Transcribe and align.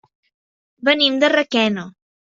Venim 0.89 1.21
de 1.25 1.33
Requena. 1.37 1.89